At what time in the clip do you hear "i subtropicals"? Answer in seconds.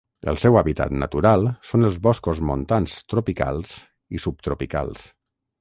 4.19-5.07